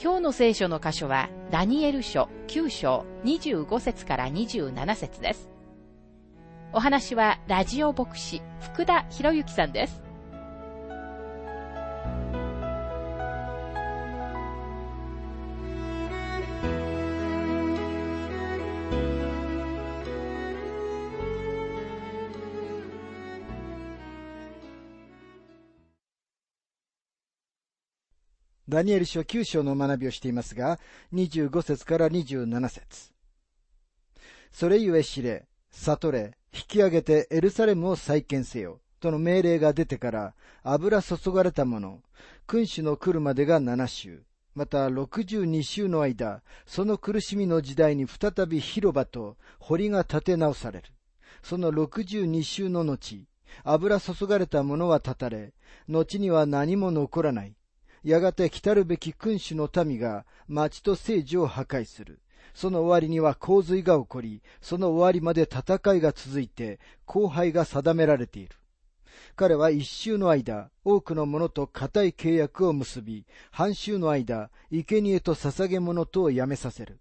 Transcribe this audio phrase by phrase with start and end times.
[0.00, 5.50] 今日の聖書の箇所は、ダニエル書9章25節から27節です。
[6.72, 10.07] お話は、ラジオ牧師、福田博之さんです。
[28.78, 30.78] ダニエル書9章の学びをしていますが、
[31.12, 33.10] 25節から27節
[34.52, 42.02] それゆえ知れ、悟れ、引き上げてエルサレムを再建せよ、との命令が出てから、油注がれたもの、
[42.46, 44.22] 君主の来るまでが7週、
[44.54, 50.86] また62週の間、その苦しみの時代に再び広場と堀が建て直される。
[51.42, 53.26] その62週の後、
[53.64, 55.52] 油注がれたものは断たれ、
[55.88, 57.57] 後には何も残らない。
[58.02, 62.20] やがて来たるべき君主の民が町と聖女を破壊する。
[62.54, 68.56] その終わりには洪水が起こり、その終わりまで戦いが続いて、荒廃が定められている。
[69.36, 76.98] 彼は一周の間、多くの者と固い契約を結び、半周の間、生贄と捧げ物とをやめさせる。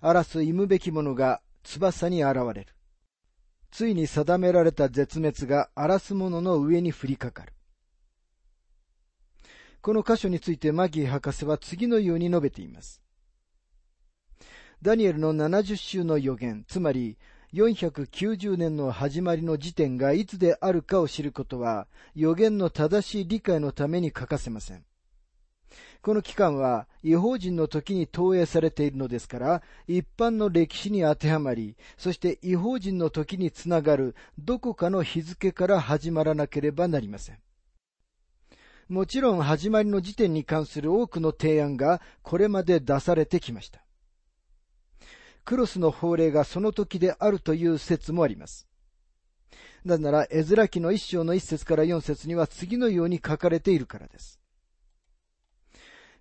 [0.00, 2.74] 荒らす忌むべき者が翼に現れる。
[3.70, 7.52] ついに定められた絶滅が荒らす者の上に降りかかる。
[9.80, 13.02] この箇所についてマギー博士は次のように述べています。
[14.82, 17.16] ダニエルの70週の予言、つまり
[17.52, 24.84] 490年の始まりの時点がいつであるかを知ることは、予言の正しい理解のために欠かせません。
[26.00, 37.38] この期間は違法人の時に投影されているのですから、一般の歴史に当てはまり、そして違法人の時につながるどこかの日付から始まらなければなりません。
[38.88, 43.82] もちろん始まりの時点に関する多くの提案がこれまで出されてきました。
[45.44, 48.66] クロスの法令がその時であるという説もあります。
[49.84, 54.40] なぜなら、エズラ記の一章の一節から四節には次のように書かれているからです。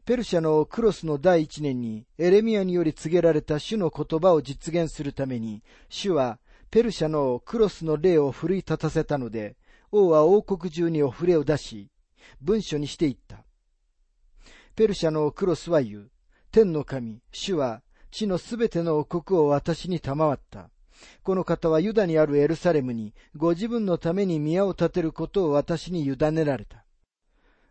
[0.05, 6.39] ペルシャのクロスの第一年にエレミアにより告げられた主の言葉を実現するために、主は
[6.69, 9.55] ペルシャのクロスの霊を奮い立たせたので、
[9.91, 11.89] 王は王国中にお触れを出し、
[12.41, 13.43] 文書にしていった。
[14.75, 16.11] ペルシャのクロスは言う。
[16.51, 20.69] 天の神、主は地のすべての王国を私に賜った。
[21.23, 26.85] この方はユダにあるエルサレムにご自分のために宮を建てることを私に委ねられた。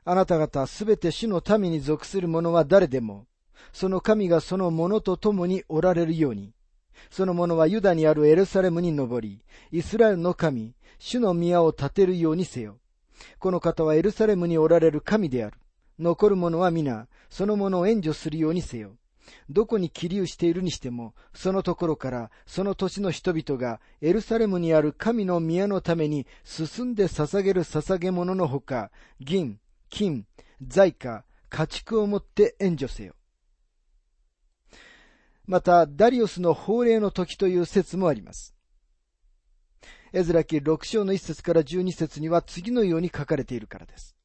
[0.05, 3.27] あなた方すべて主の民に属する者は誰でも、
[3.73, 6.55] その神がその者と共におられるように、
[7.11, 9.43] その者はユダにあるエルサレムに登り、
[9.73, 12.79] イスラエルの神、主の宮を建てるようにせよ。
[13.39, 15.59] この方はエルサレムにおられる神である。
[15.99, 18.97] 残る者は皆、その者を援助するようにせよ。
[19.49, 28.91] どこに起立しているにしても、そのところから、その土地の人々が、エルサレムにある神の宮のために、進んで捧げる捧げ物のほか、
[29.21, 30.27] 銀、金、
[30.63, 33.15] 財貨、家畜をもって援助せよ。
[35.47, 38.56] また、ダリオスの法令の時という説もあります。
[40.13, 44.17] エズラ記6章の1節から12節には次のように書かれているからです。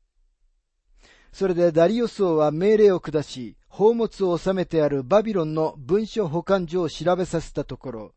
[1.31, 8.13] それでダリオス王は命令を下し、宝物を収めてあるバビロンの文書保管所を調べさせたところ、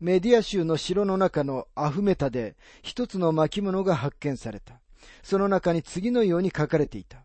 [0.00, 4.80] メディア州の城の中のアフメタで一つの巻物が発見された。
[5.22, 7.24] その中に次のように書かれていた。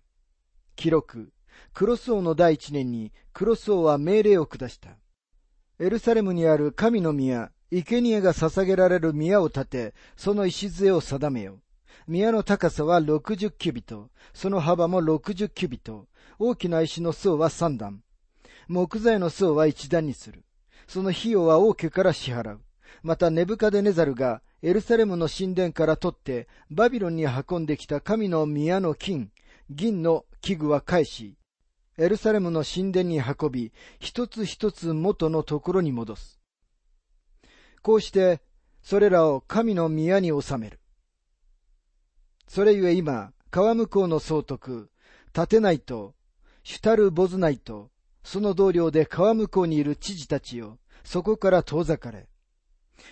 [0.76, 1.32] 記録、
[1.74, 4.98] クロス王の第一年にクロス王は命令を下した。
[5.80, 11.60] エルサレムにある神の宮、生贄が捧げられる宮を建て、その礎を定めよ。
[12.08, 16.08] 宮の高さは60キュビト、その幅も60キュビト、
[16.38, 18.04] 大きな石の層は3段、
[18.68, 20.44] 木材の層は1段にする。
[20.88, 22.62] その費用は王家から支払う。
[23.02, 29.32] またネブカデネザルがエルサレムの神殿から取ってバビロンに運んできた神の宮の金、
[29.70, 31.38] 銀の器具は返し、
[31.98, 36.40] エルサレムの神殿に運び、一つ一つ元のところに戻す。
[37.84, 38.42] こうして、
[38.82, 40.80] それらを神の宮に収める。
[42.48, 44.90] それゆえ今、川向こうの総督、
[45.36, 46.16] 立てないと、
[46.64, 47.92] シュタルボズナイト、
[48.24, 52.30] その同僚で川向こうにいる知事たちよ、そこから遠ざかれ。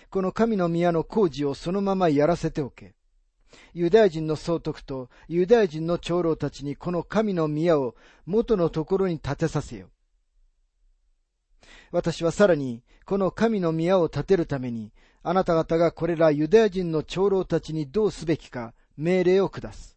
[0.08, 2.94] この神の宮の工事をそのままやらせておけ。
[3.74, 9.90] ユダヤ人の総督とユダヤ人の長老たちにこの神の宮を元のところに建てさせよ。
[11.90, 14.92] 私はさらに、この神の宮を建てるために、
[15.22, 19.96] あなた方がこれらユダヤ人の長老たちにどうすべきか命令を下す。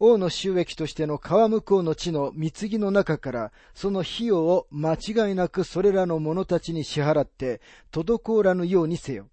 [0.00, 7.60] 王の収益としての川向こうの地の貢ぎの中から、その費用を間違いなくそれらの者たちに支払って、
[7.90, 9.28] 滞らぬようにせよ。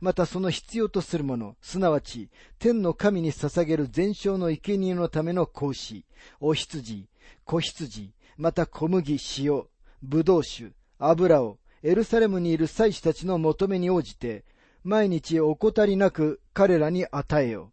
[0.00, 2.28] またその必要とするもの、すなわち、
[2.58, 6.04] 天の神に捧げる全焼の生贄のための格子、
[6.40, 7.08] お羊、
[7.44, 9.64] 子羊、また小麦、塩、
[10.02, 14.44] 葡萄酒、油を、エルサレムにいる祭司たちの求めに応じて、
[14.82, 17.72] 毎日怠りなく彼らに与えよう。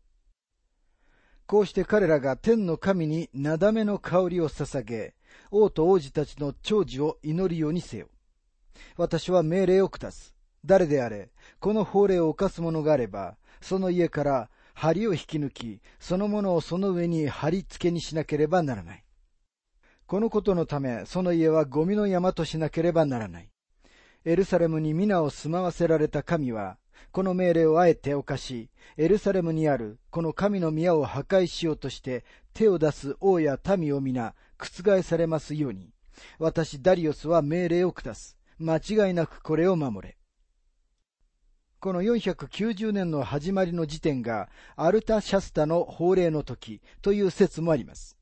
[1.48, 5.16] こうして彼らが天の神になだめの香りを捧げ、
[5.50, 8.08] 王と王子たちの長寿を祈るようにせよ。
[8.96, 10.36] 私は命令を下す。
[10.64, 19.04] 誰であれ、この法令を犯す者があれば、その家から梁を引き抜き、そのものをその上に貼り付けにしなければならない。
[20.10, 23.50] このことのため、その家はゴミの山としなければならない。
[24.26, 26.80] エルサレムに皆を住まわせられた神は、
[27.12, 32.26] この命令をあえて犯し、エルサレムにあるこの神の宮を破壊しようとして
[32.56, 35.92] 手を出す王や民を皆覆されますように、
[36.40, 38.36] 私ダリオスは命令を下す。
[38.58, 40.18] 間違いなくこれを守れ。
[41.80, 48.19] この490年の始まりの時点がアルタ・シャスタの法令の時という説もあります。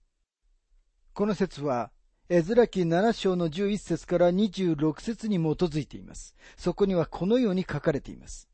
[1.17, 1.89] この説は、
[2.29, 6.35] エズラ記7章の11節から26節に基づいています。
[6.55, 8.47] そこにはこのように書かれています。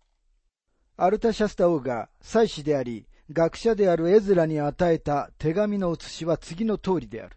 [0.95, 7.35] アルタシャスタ王が祭司であり、学者であるエズラに与えた手紙の写しは次の通りである。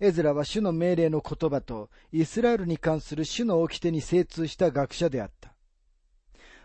[0.00, 5.52] エズラは主の命令の言葉とイスラエルに関する主の掟に精通した学者であった。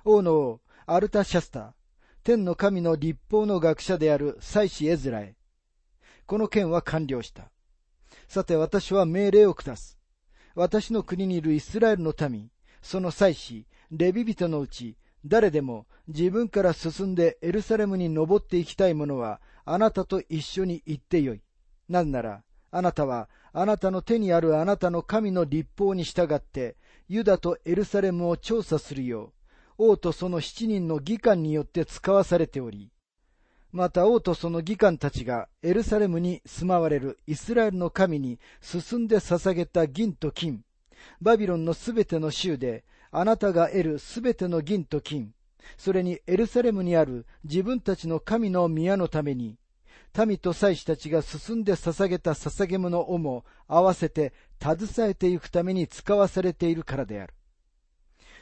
[0.06, 1.76] 王の王、アルタシャスタ、
[2.24, 5.36] 天の神の立法の学者である祭司エズラへ。
[6.26, 7.52] この件は完了した。
[8.28, 9.98] さて私は命令を下す。
[10.56, 12.50] 私の国にいるイスラエルの民、
[12.82, 21.42] その祭司、レビ人のうち、誰でも自分から進んでエルサレムに登っていきたい者は、あなたと一緒に行ってよい。
[21.90, 26.76] なぜなら、あなたは、あなたの手にあるあなたの神の立法に従って、
[27.08, 29.34] ユダとエルサレムを調査するよ
[29.78, 32.92] う、王とその七人の議官によって使わされており、
[33.76, 40.64] また王とその議官たちがエルサレムに住まわれるイスラエルの神に進んで捧げた銀と金、
[41.22, 45.34] バビロンのすべての州であなたが得るすべての銀と金、
[45.76, 49.58] それにエルサレムにある自分たちの神の宮のために、
[50.18, 54.32] 民と祭司たちが進んで捧げた捧げ物をも合わせて
[54.62, 57.34] 携えていくために使わされているからである。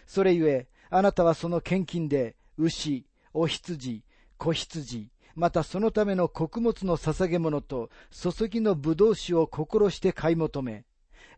[0.05, 4.03] それゆえ、あなたはその献金で、牛、お羊、
[4.37, 10.85] 子羊、またそのための穀物の捧げ物と注ぎの葡萄酒を心して買い求め、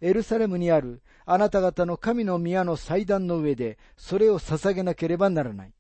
[0.02, 5.74] エルサレムにあるあなた方の神の宮の祭壇の上でそれを捧げなければならない。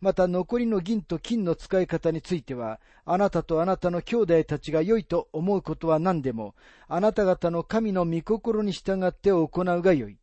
[0.00, 6.54] また残りの銀と金の使い方については、あなたとあなたの兄弟たちが良いと思うことは何でも、
[6.88, 10.18] あなた方の神の御心に従って行うが良い。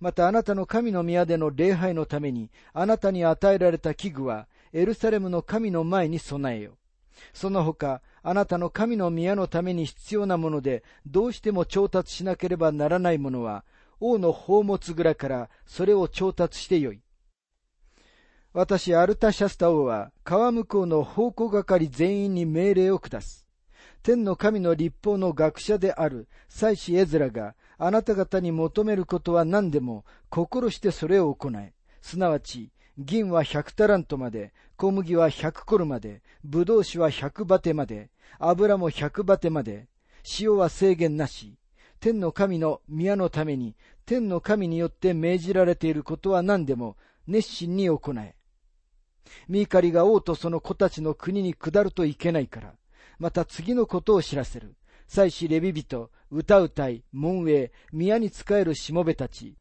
[0.00, 6.78] またあなたの神の宮での礼拝のために、あなたに与えられた器具は、エルサレムの神の前に備えよ。
[7.32, 13.64] その他、あなたの神の宮のために必要なもので、どうしても調達しなければならないものは、
[14.00, 17.00] 王の宝物蔵からそれを調達してよい。
[18.52, 23.46] 私、アルタシャスタ王は、川向こうの奉公係全員に命令を下す。
[24.02, 31.74] 天の神の立法の学者である祭司エズラがあなた方に求めることは何でも心してそれを行え。
[32.00, 39.86] すなわち、銀は100タラントまで、小麦は100コルまで、ブドウ酒は100バテまで、油も100バテまで、
[40.40, 41.56] 塩は制限なし。
[42.00, 48.34] 天の神の宮のために、天の神によって命じられていることは何でも熱心に行え。
[49.48, 52.74] ミーカリが王とその子たちの国に下るといけないから、
[53.18, 54.74] また次のことを知らせる。
[55.06, 59.56] 祭司レビ人、歌うたい、門営、宮に仕えるしもべたち。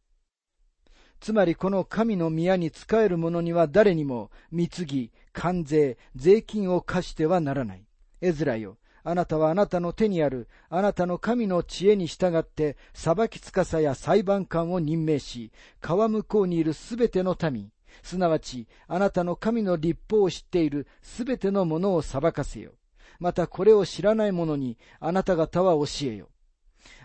[1.20, 7.84] つまりこの神の宮に仕える者には誰にも貢ぎ、関税、税金を課してはならない。
[8.22, 17.72] エズラよ、あなたはあなたの手にあるあなたの神の知恵に従って裁き司や裁判官を任命し、川向こうにいるすべての民、
[18.04, 22.74] すなわちあなたの神の立法を知っているすべての者を裁かせよ。
[23.20, 26.30] またこれを知らない者にあなた方は教えよ。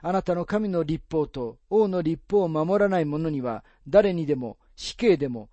[0.03, 5.49] あなたの神の立法と王の立法を守らない者には、誰にでも死刑でも、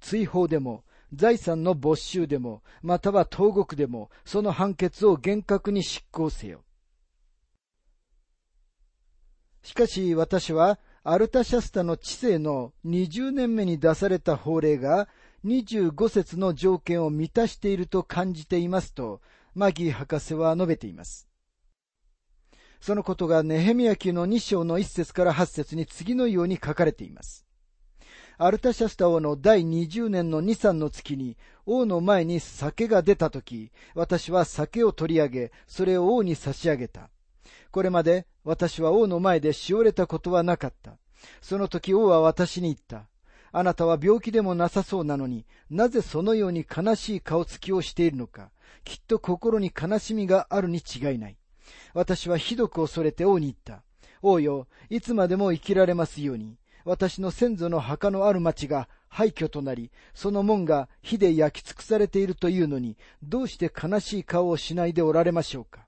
[0.00, 6.64] 追放でも、財産の没収でも、または投獄でも、その判決を厳格に執行せよ。
[9.62, 15.08] しかし私は、アルタシャスタの知性の20年目に出された法令が
[15.44, 19.20] 25節の条件を満たしていると感じていますと、
[19.54, 21.28] マギー博士は述べています。
[22.80, 27.46] そのことがネヘミヤ記の2章の1節から8節に次のように書かれています。
[28.38, 37.08] アルタシャスタ王の第20年の2、3の月に王の前に酒が出たとき、私は酒を取り上げ、それを王に差し上げた。
[37.70, 40.98] これまで私は王の前でしおれたことはなかった。
[41.40, 43.08] その時王は私に言った。
[43.52, 48.50] あなたは病気でもなさそうなのになぜそのように悲しい顔つきをしているのか。
[48.84, 51.38] きっと心に悲しみがあるに違いない。
[51.96, 53.82] 私はひどく恐れて王に言った。
[54.20, 56.58] 王よ、いつまでも生きられますように。
[56.84, 65.86] 私の先祖の墓のある町が廃墟となり、その門が火で焼き尽くされているというのに、どうして悲しい顔をしないでおられましょうか。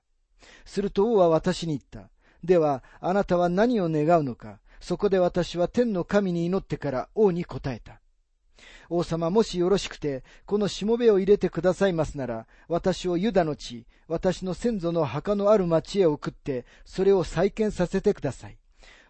[0.65, 2.09] すると王は私に言った。
[2.43, 4.59] では、あなたは何を願うのか。
[4.79, 8.01] そこで私は天の神に祈ってから王に答えた。
[8.89, 18.57] 王様もしよろしくて、このしもべを入れてくださいますなら、私をユダの地、私の先祖の墓のある町へ送って、それを再建させてください。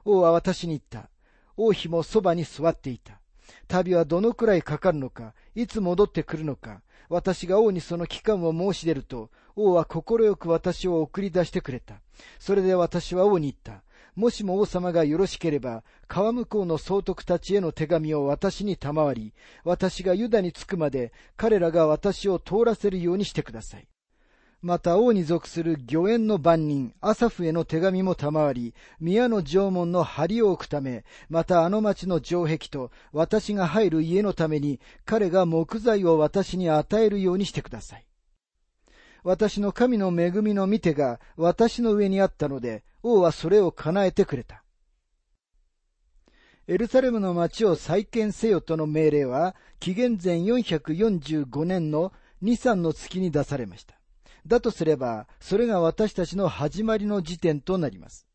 [0.03, 1.09] 王は私に言った。
[1.55, 3.19] 王妃もそばに座っていた。
[3.67, 10.03] 旅はどのくらいかかるのか、いつ戻ってくるのか、私が王にその期間を申し出ると、王は快
[10.35, 12.01] く私を送り出してくれた。
[12.37, 13.83] それで私は王に言った。
[14.15, 23.87] もしも王様がよろしければ、川向こうの総督たちへの手紙を私に賜り、私がユダに着くまで彼らが私を通らせるようにしてください。
[24.61, 38.08] また王に属する御苑の番人、アサフへの手紙も賜り、宮の城門の梁を置くため、またあの町の城壁と私が入る家のために、彼が木材を私に与えるようにしてください。
[39.23, 44.63] 私の神の恵みの見てが私の上にあったので、王はそれを叶えてくれた。
[46.67, 53.99] エルサレムの町を再建せよとの命令は、紀元前445年の2、3の月に出されました。
[54.45, 58.27] だとすれば、それが私たちの始まりの時点となります。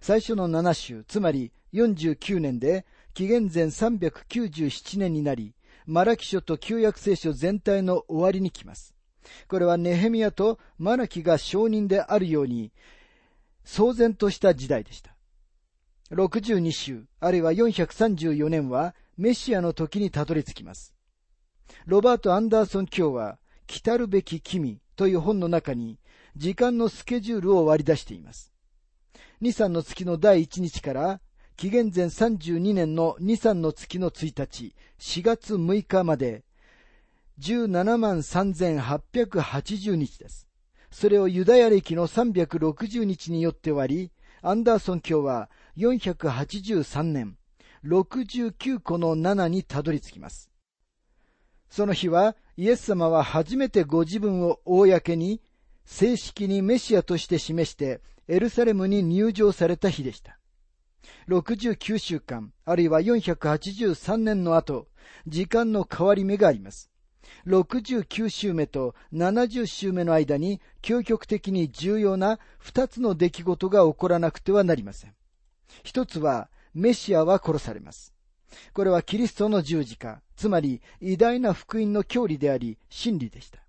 [0.00, 5.54] 最初の7週、つまり49年で、紀元前397年になり、
[5.86, 8.94] マラキ書と旧約聖書全体の終わりに来ます。
[9.48, 12.72] これはネヘミヤとマラキが証人であるように、
[13.64, 15.14] 騒然とした時代でした。
[16.12, 20.94] 62週、あるいは434年は、メシアの時にたどり着きます。
[21.86, 26.00] ロバート・アンダーソン教は、来たるべき君という本の中に、
[26.36, 28.52] 時間のスケジュールを割り出しています。
[29.42, 31.20] 2、3の月の第1日から、
[31.56, 36.44] 紀元前32年の2、3の月の1日、4月6日まで、
[37.40, 40.46] 17万3880日です。
[40.90, 47.36] それをユダヤ歴の360日によって割り、アンダーソン教は483年、
[47.84, 50.50] 69個の7にたどり着きます。
[51.70, 55.40] その日はイエス様は初めてご自分を公に
[55.84, 60.38] 正式にメシアとして示してエルサレムに入場された日でした。
[61.28, 64.88] 69週間、あるいは483年の後、
[65.26, 66.89] 時間の変わり目があります。
[67.46, 75.14] 69週目と70週目の間に究極的に重要な二つの出来事が起こらなくてはなりません。
[75.82, 78.14] 一つは、メシアは殺されます。
[78.72, 83.60] これはキリストの十字架、つまり偉大な福音の教理であり、真理でした。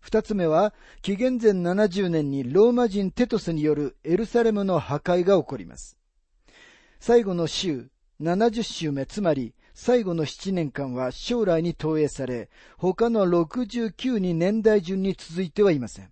[0.00, 5.96] 二つ目は、紀元前70年にローマ人テトスによるエルサレムの破壊が起こります。
[7.00, 16.10] 最後の週、70週目、つまり最後の7年間は将来に投影され、他の69に年代順に続いてはいません。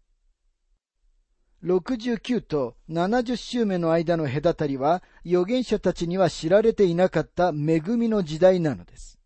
[1.64, 9.18] 69と70週目の間の隔たりは預言者たちには知られていなかった恵みの時代なのです。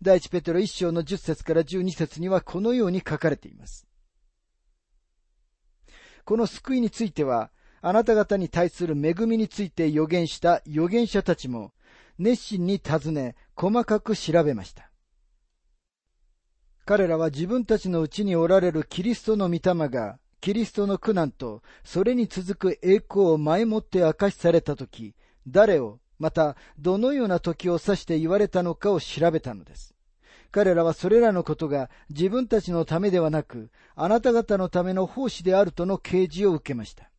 [0.00, 3.86] 第一ペテロ一章の10節から12節にはこのように書かれています。
[6.24, 7.50] この救いについては、
[7.82, 11.72] あなた方に対する恵みについて予言した預言者たちも
[12.20, 14.90] 熱心に尋ね、細かく調べました。
[16.84, 25.14] 彼らは自分たちのうちにおられるキリストの御霊が、キリストの苦難と、それに続く栄光を前もって明かしされたとき、
[25.48, 29.94] 誰を、また、どのような時を指して言われたのかを調べたのです。
[30.50, 37.10] 彼らはそれらのことが自分たちのためではなく、あなた方のための奉仕であるとの啓示を受けました。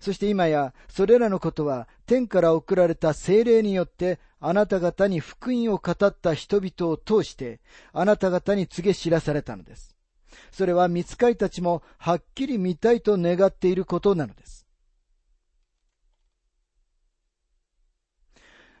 [0.00, 7.60] そして今やそれらのことは天から送られた精霊によってあなた方に福音を語った人々を通して
[7.92, 9.96] あなた方に告げ知らされたのです。
[10.50, 14.66] それは見つかいたちもはっきり見たいと願っていることなのです。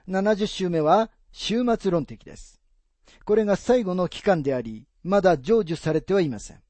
[0.08, 2.60] 70週目は終末論的です。
[3.24, 6.62] これが最後の期間であり、まだ成就されてはいません。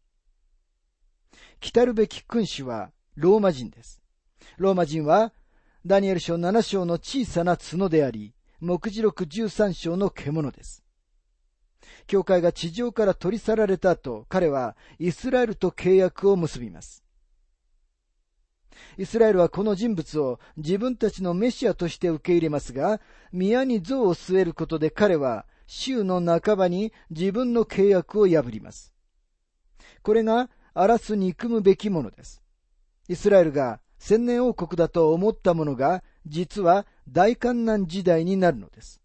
[1.60, 4.02] 来るべき君主はローマ人です。
[4.58, 5.32] ローマ人は
[5.84, 10.82] ダニエル書7章の小さな角であり、目次録13章の獣です。
[12.06, 17.04] 教会が地上から取り去られた後、彼はイスラエルと契約を結びます。
[18.98, 23.00] イスラエルはこの人物を自分たちのメシアとして受け入れますが、
[23.32, 28.92] 宮に像を据えることで彼は週の半ばに自分の契約を破ります。
[30.02, 32.42] これが荒らす憎むべきものです。
[33.08, 39.00] イスラエルが千年王国だと思ったものが、実は大観難時代になるのです。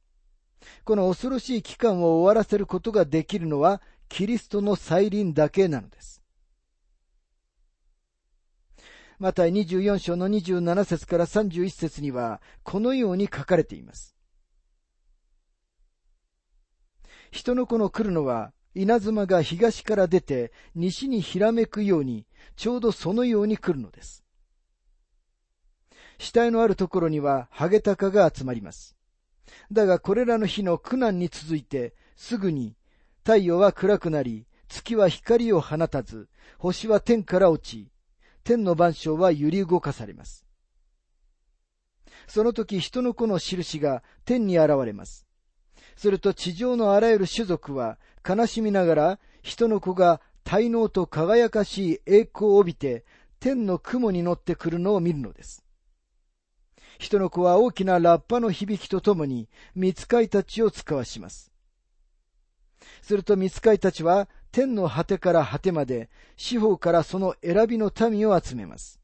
[0.83, 6.21] この恐ろしい期間を終わらせることができるのは、キリストの再臨だけなのです。
[9.17, 14.15] また24章の27節から31節には、このように書かれています。
[17.31, 24.23] 人の子の来るのは、稲妻が東から出て西にひらめくように、ちょうどそのように来るのです。
[26.21, 28.95] 死体のあるところにはハゲタカが集まります。
[29.71, 32.75] だがこれらの日の苦難に続いて、すぐに
[33.23, 37.89] 太陽は暗くなり、月は光を放たず、星は天から落ち、
[38.43, 40.45] 天の万象は揺り動かされます。
[42.27, 45.25] その時人の子の印が天に現れます。
[45.95, 53.05] すると地上のあらゆる種族は悲しみながら人の子が滞納と輝かしい栄光を帯びて
[53.39, 55.60] 天の雲に乗ってくるのを見るのです。
[57.01, 61.51] 人の子は大きなラッパの響きとともに、見つかいたちを使わします。
[63.01, 69.01] すると見つかいたちは、天の果てから果てまで、四方からその選びの民を集めます。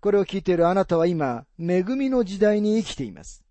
[0.00, 3.44] これを聞いているあなたは今、恵みの時代に生きています。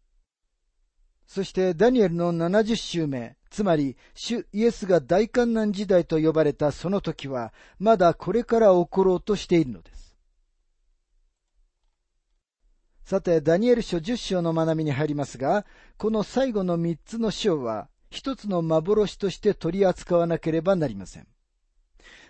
[1.27, 9.94] そしてダニエルの70週目、つまり主イエスが大観難時代と呼ばれたその時は、まだこれから起ころうとしているのです。
[13.05, 21.27] さて、ダニエル書10章の学びに入りますが、この最後の3つの章は、一つの幻として取り扱わなければなりません。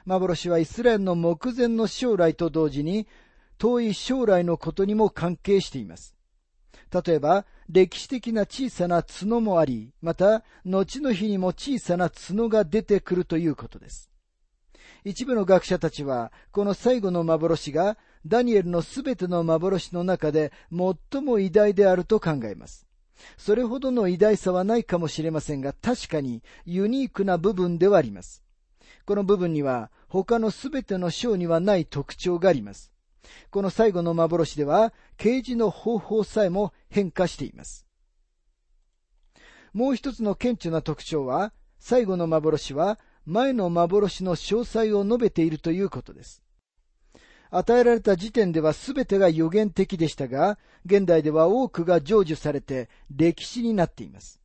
[0.05, 3.07] 幻はイスラエルの目前の将来と同時に、
[3.57, 6.13] 遠い将来のことにも関係しています。
[6.91, 14.11] 例えば、歴史的な小さな角もあり、また、後の日にも小さな角が出てくるということです。
[15.05, 22.87] 一部の学者たちは、この最後の幻がダニエルのすべての幻の中で最も偉大であると考えます。
[23.37, 28.43] それほどの偉大さはないかもしれませんが、確かにユニークな部分ではあります。
[29.05, 32.91] この部分には他のすべての章にはない特徴があります。
[33.49, 37.85] この最後の幻では、啓示の方法さえも変化しています。
[39.73, 46.44] もう一つの顕著な特徴は、最後の幻は前の幻の詳細を述べているということです。
[47.51, 54.39] 与えられた時点では全てが予言的でしたが、現代では多くが成就されて歴史になっています。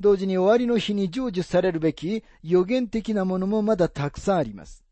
[0.00, 4.84] 同時に終わりの日に成就されるべき予言的なものもまだたくさんあります。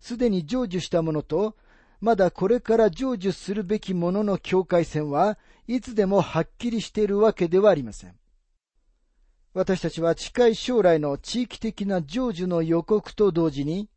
[0.00, 1.56] すでに成就したものと、
[2.00, 8.14] まだこれから成就するべきものの境界線はいつでもはっきりしているわけではありません。
[9.54, 13.88] 私たちは近い将来の地域的な成就の予告と同時に、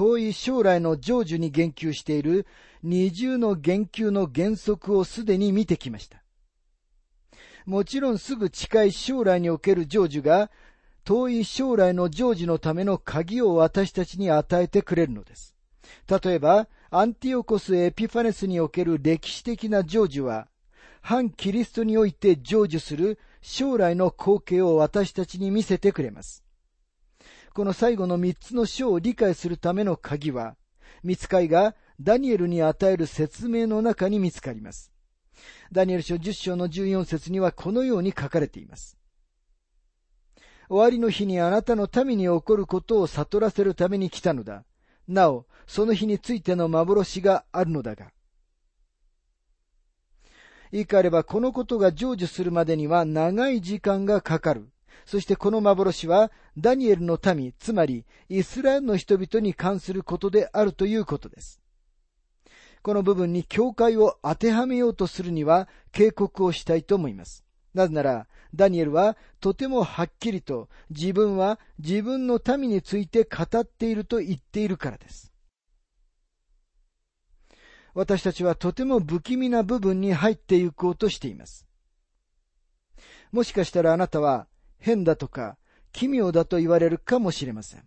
[0.00, 2.46] 遠い将来の成就に言及している
[2.82, 6.22] 二重の言及の原則をすでに見てきました。
[7.66, 10.50] もちろんすぐ近い将来における成就が、
[11.04, 15.54] 遠い将来の成就のための鍵を私たちに与えてくれるのです。
[16.08, 20.48] 例えば、アンティオコス・エピファネスにおける歴史的な成就は、
[21.02, 26.42] 反キリストにおいて成就する将来の光景を私たちに見せてくれます。
[27.54, 30.56] この最後の三つの書を理解するための鍵は、
[31.02, 34.92] 見つかいがダニエルに与える説明の中に見つかります。
[35.72, 38.96] ダニエル書10章の14節にはこのように書かれています。
[40.68, 44.64] 終わりの日にあなたの民に起こることを悟らせるために来たのだ。
[45.08, 48.12] なお、その日についての幻があるのだが。
[50.70, 54.70] 言い換えればこのことが成就するまでには長い時間がかかる。
[55.06, 61.60] そしてこの幻はダニエルの民、つまりイスラエルの人々に関することであるということです。
[62.82, 67.44] この部分に教会を当てはめようとするには警告をしたいと思います。
[67.74, 75.32] なぜなら、ダニエルはとてもはっきりと自分は自分の民について語っていると言っているからです。
[77.94, 81.66] 私たちはとても不気味な部分に入っていこうとしています。
[83.32, 84.46] もしかしたらあなたは
[84.80, 85.56] 変だとか
[85.92, 87.84] 奇妙だと言われるかもしれません。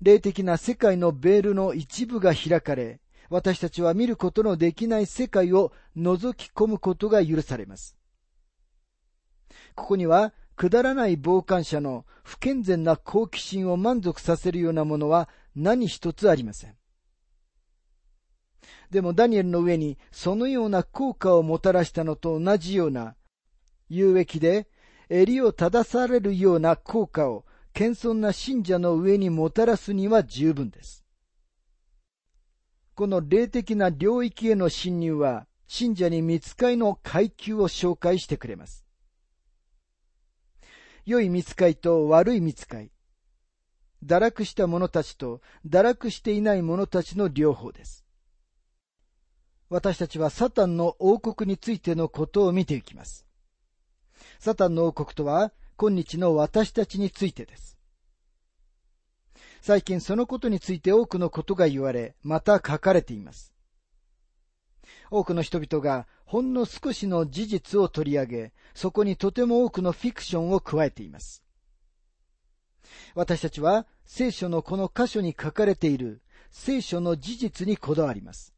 [0.00, 7.96] 霊的な世界のベールの一部が開かれ、私たちは見ることのできない世界を覗き込むことが許されます。
[9.74, 16.76] ここには、くだらない傍観者の不健全な好奇心を満足させるようなものは何一つありません。
[18.90, 23.16] でもダニエルの上にそのような効果をもたらしたのと同じような
[23.88, 24.66] 有益で
[25.08, 31.04] 襟を正されるような効果を謙遜な信者の上にもたらすには十分です。
[32.94, 38.86] この霊的な領域への侵入は信者に見つかいの階級を紹介してくれます。
[41.04, 42.90] 良い見つかいと悪い見つかい。
[44.04, 48.04] 堕落した者たちと堕落していない者たちの両方です。
[49.68, 53.25] 私たちはサタンの王国についてのことを見ていきます。
[54.38, 57.76] サタンの王国とは、今日の私たちについてです。
[59.60, 63.52] 最近そのことについて多くのことが言われ、また書かれています。
[65.10, 71.44] 多くの人々がほんの少しの事実を取り上げ、そこにとても多くのフィクションを加えています。
[73.14, 78.54] 私たちは聖書のこの箇所に書かれている聖書の事実にこだわります。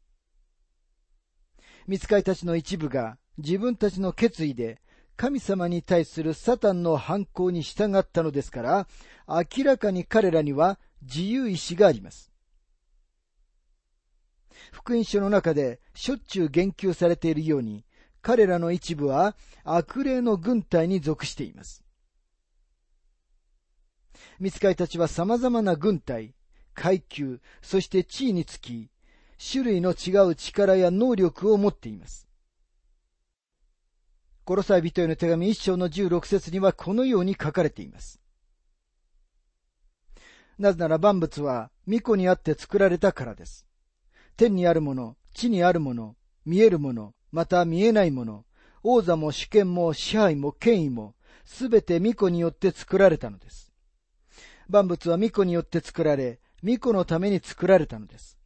[1.87, 4.81] 見つかいたちの一部が自分たちの決意で
[5.19, 8.89] 神様に対するサタンの反抗に従ったのですから、
[9.27, 12.31] 明らかに彼らには自由意志があります。
[14.71, 17.85] 福音書の中でしょっちゅう言及されているように、
[18.23, 21.83] 彼らの一部は悪霊の軍隊に属しています。
[24.39, 26.37] 見つかいたちは様々な軍隊、
[26.75, 28.89] 階級、そして地位につき、
[29.51, 32.28] 種類の違う力や能力を持っています。
[34.49, 38.19] コロサイ人への手紙一章の十六節にはこのように書かれています。
[40.59, 43.67] なぜなら万物は巫女にあって作られたからです。
[44.39, 48.47] 天にあるもの、地にあるもの、見えるもの、また見えないもの、
[48.83, 53.71] 王座も主権も支配も権威も、すべて巫女によって作られたのです。
[54.67, 58.39] 万物は巫女によって作られ、巫女のために作られたのです。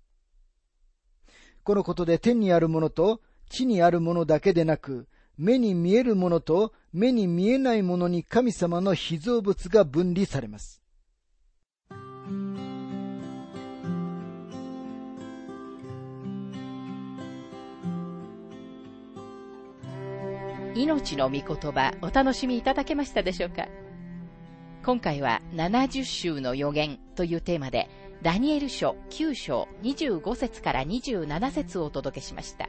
[1.62, 5.06] このことで天にあるものと地にあるものだけでなく、
[5.38, 10.82] 目に見えるものと目に見えないものに神様の被造物が分離されます。
[20.74, 23.68] 命の御言葉お楽しみいただけましたでしょうか？
[24.84, 27.88] 今回は70週の予言というテーマで
[28.22, 32.68] ダニエル書9章25節から27節をお届けしました。